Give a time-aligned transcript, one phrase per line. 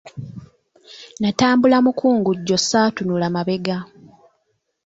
[1.21, 3.77] Natambula mukungujjo ssaatunula mabega.